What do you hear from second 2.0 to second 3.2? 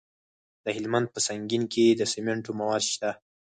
سمنټو مواد شته.